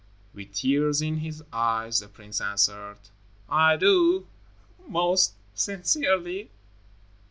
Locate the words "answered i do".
2.41-4.25